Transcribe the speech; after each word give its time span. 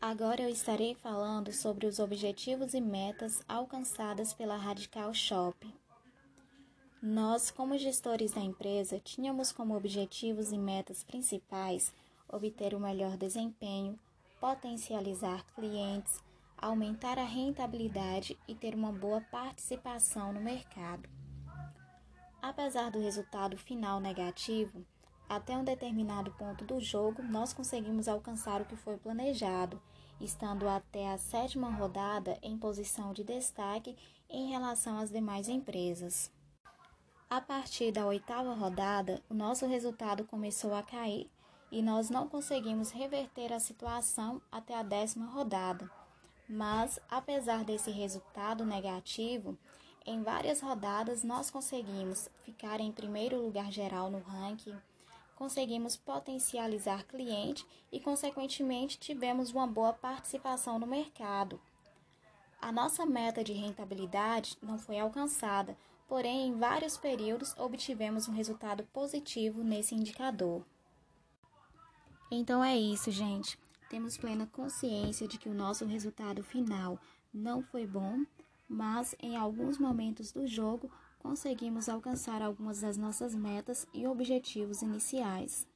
Agora 0.00 0.42
eu 0.42 0.50
estarei 0.50 0.94
falando 0.94 1.52
sobre 1.52 1.86
os 1.86 1.98
objetivos 1.98 2.74
e 2.74 2.80
metas 2.80 3.42
alcançadas 3.48 4.34
pela 4.34 4.56
Radical 4.56 5.12
Shop. 5.14 5.56
Nós, 7.02 7.50
como 7.50 7.78
gestores 7.78 8.32
da 8.32 8.40
empresa, 8.40 9.00
tínhamos 9.00 9.52
como 9.52 9.74
objetivos 9.74 10.52
e 10.52 10.58
metas 10.58 11.02
principais 11.02 11.92
obter 12.28 12.74
o 12.74 12.80
melhor 12.80 13.16
desempenho, 13.16 13.98
potencializar 14.38 15.44
clientes, 15.54 16.22
aumentar 16.58 17.18
a 17.18 17.24
rentabilidade 17.24 18.38
e 18.46 18.54
ter 18.54 18.74
uma 18.74 18.92
boa 18.92 19.22
participação 19.30 20.32
no 20.32 20.40
mercado. 20.40 21.08
Apesar 22.42 22.90
do 22.90 23.00
resultado 23.00 23.56
final 23.56 23.98
negativo, 23.98 24.86
até 25.28 25.56
um 25.56 25.64
determinado 25.64 26.30
ponto 26.32 26.64
do 26.64 26.80
jogo, 26.80 27.22
nós 27.22 27.52
conseguimos 27.52 28.08
alcançar 28.08 28.60
o 28.60 28.64
que 28.64 28.76
foi 28.76 28.96
planejado, 28.96 29.80
estando 30.20 30.68
até 30.68 31.12
a 31.12 31.18
sétima 31.18 31.70
rodada 31.70 32.38
em 32.42 32.56
posição 32.56 33.12
de 33.12 33.24
destaque 33.24 33.96
em 34.30 34.50
relação 34.50 34.98
às 34.98 35.10
demais 35.10 35.48
empresas. 35.48 36.30
A 37.28 37.40
partir 37.40 37.90
da 37.90 38.06
oitava 38.06 38.54
rodada, 38.54 39.20
o 39.28 39.34
nosso 39.34 39.66
resultado 39.66 40.24
começou 40.24 40.74
a 40.74 40.82
cair 40.82 41.28
e 41.72 41.82
nós 41.82 42.08
não 42.08 42.28
conseguimos 42.28 42.92
reverter 42.92 43.52
a 43.52 43.58
situação 43.58 44.40
até 44.50 44.74
a 44.78 44.82
décima 44.84 45.26
rodada. 45.26 45.90
Mas, 46.48 47.00
apesar 47.10 47.64
desse 47.64 47.90
resultado 47.90 48.64
negativo, 48.64 49.58
em 50.06 50.22
várias 50.22 50.60
rodadas 50.60 51.24
nós 51.24 51.50
conseguimos 51.50 52.30
ficar 52.44 52.80
em 52.80 52.92
primeiro 52.92 53.42
lugar 53.42 53.72
geral 53.72 54.08
no 54.08 54.20
ranking 54.20 54.76
conseguimos 55.36 55.96
potencializar 55.96 57.04
cliente 57.04 57.64
e, 57.92 58.00
consequentemente, 58.00 58.98
tivemos 58.98 59.52
uma 59.52 59.66
boa 59.66 59.92
participação 59.92 60.78
no 60.78 60.86
mercado. 60.86 61.60
A 62.60 62.72
nossa 62.72 63.06
meta 63.06 63.44
de 63.44 63.52
rentabilidade 63.52 64.56
não 64.62 64.78
foi 64.78 64.98
alcançada, 64.98 65.76
porém, 66.08 66.48
em 66.48 66.58
vários 66.58 66.96
períodos 66.96 67.54
obtivemos 67.58 68.26
um 68.26 68.32
resultado 68.32 68.82
positivo 68.92 69.62
nesse 69.62 69.94
indicador. 69.94 70.64
Então 72.30 72.64
é 72.64 72.76
isso, 72.76 73.10
gente. 73.10 73.58
Temos 73.88 74.16
plena 74.16 74.46
consciência 74.46 75.28
de 75.28 75.38
que 75.38 75.48
o 75.48 75.54
nosso 75.54 75.84
resultado 75.84 76.42
final 76.42 76.98
não 77.32 77.62
foi 77.62 77.86
bom, 77.86 78.24
mas 78.68 79.14
em 79.20 79.36
alguns 79.36 79.78
momentos 79.78 80.32
do 80.32 80.46
jogo 80.46 80.90
conseguimos 81.26 81.88
alcançar 81.88 82.40
algumas 82.40 82.82
das 82.82 82.96
nossas 82.96 83.34
metas 83.34 83.84
e 83.92 84.06
objetivos 84.06 84.80
iniciais. 84.80 85.66